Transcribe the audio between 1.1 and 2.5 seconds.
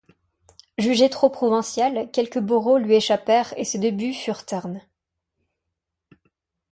trop provincial, quelques